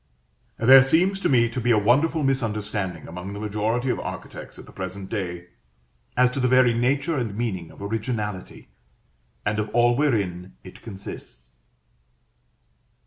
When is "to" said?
1.19-1.29, 1.49-1.61, 6.31-6.39